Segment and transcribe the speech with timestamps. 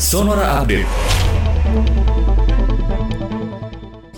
[0.00, 2.19] Sonora Update.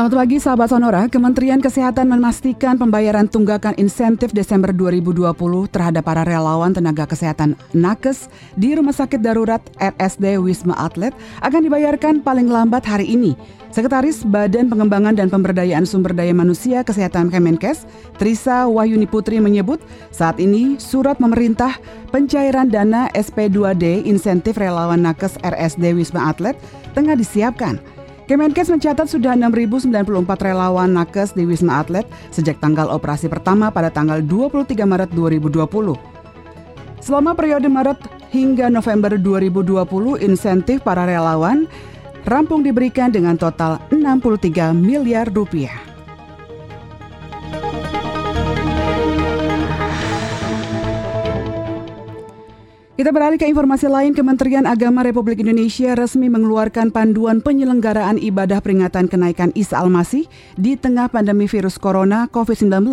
[0.00, 5.28] Selamat pagi sahabat Sonora, Kementerian Kesehatan memastikan pembayaran tunggakan insentif Desember 2020
[5.68, 11.12] terhadap para relawan tenaga kesehatan nakes di Rumah Sakit Darurat RSD Wisma Atlet
[11.44, 13.36] akan dibayarkan paling lambat hari ini.
[13.76, 17.84] Sekretaris Badan Pengembangan dan Pemberdayaan Sumber Daya Manusia Kesehatan Kemenkes,
[18.16, 21.76] Trisa Wahyuni Putri menyebut, saat ini surat pemerintah
[22.08, 26.56] pencairan dana SP2D insentif relawan nakes RSD Wisma Atlet
[26.96, 27.99] tengah disiapkan.
[28.30, 29.90] Kemenkes mencatat sudah 6.094
[30.38, 35.66] relawan nakes di Wisma Atlet sejak tanggal operasi pertama pada tanggal 23 Maret 2020.
[37.02, 37.98] Selama periode Maret
[38.30, 41.66] hingga November 2020, insentif para relawan
[42.22, 45.89] rampung diberikan dengan total 63 miliar rupiah.
[53.00, 59.08] Kita beralih ke informasi lain, Kementerian Agama Republik Indonesia resmi mengeluarkan panduan penyelenggaraan ibadah peringatan
[59.08, 60.28] kenaikan Isa Al-Masih
[60.60, 62.92] di tengah pandemi virus corona COVID-19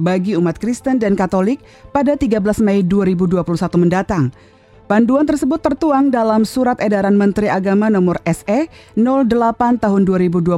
[0.00, 1.60] bagi umat Kristen dan Katolik
[1.92, 3.44] pada 13 Mei 2021
[3.76, 4.32] mendatang.
[4.88, 9.04] Panduan tersebut tertuang dalam Surat Edaran Menteri Agama nomor SE 08
[9.84, 10.48] tahun 2021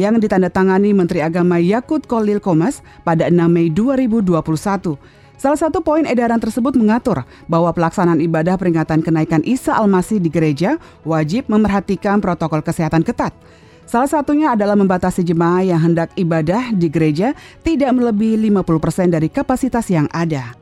[0.00, 5.20] yang ditandatangani Menteri Agama Yakut Kolil Komas pada 6 Mei 2021.
[5.42, 10.78] Salah satu poin edaran tersebut mengatur bahwa pelaksanaan ibadah peringatan kenaikan Isa Al-Masih di gereja
[11.02, 13.34] wajib memerhatikan protokol kesehatan ketat.
[13.82, 17.34] Salah satunya adalah membatasi jemaah yang hendak ibadah di gereja
[17.66, 20.61] tidak melebihi 50% dari kapasitas yang ada.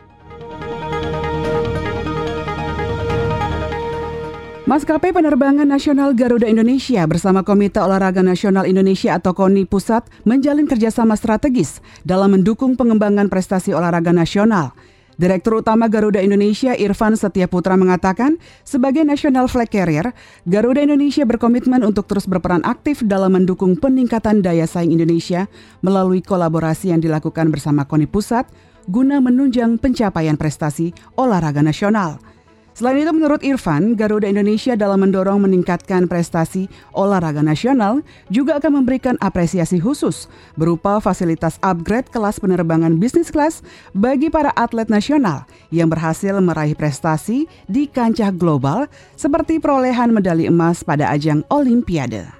[4.70, 11.18] Maskapai Penerbangan Nasional Garuda Indonesia bersama Komite Olahraga Nasional Indonesia atau KONI Pusat menjalin kerjasama
[11.18, 14.70] strategis dalam mendukung pengembangan prestasi olahraga nasional.
[15.18, 20.14] Direktur Utama Garuda Indonesia Irfan Setia Putra mengatakan, sebagai national flag carrier,
[20.46, 25.50] Garuda Indonesia berkomitmen untuk terus berperan aktif dalam mendukung peningkatan daya saing Indonesia
[25.82, 28.46] melalui kolaborasi yang dilakukan bersama KONI Pusat
[28.86, 32.22] guna menunjang pencapaian prestasi olahraga nasional.
[32.80, 36.64] Selain itu menurut Irfan, Garuda Indonesia dalam mendorong meningkatkan prestasi
[36.96, 38.00] olahraga nasional
[38.32, 43.60] juga akan memberikan apresiasi khusus berupa fasilitas upgrade kelas penerbangan bisnis kelas
[43.92, 50.80] bagi para atlet nasional yang berhasil meraih prestasi di kancah global seperti perolehan medali emas
[50.80, 52.39] pada ajang Olimpiade.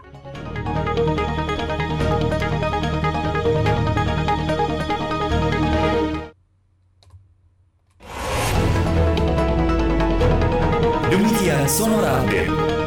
[11.10, 12.80] Demikian Sonora Update.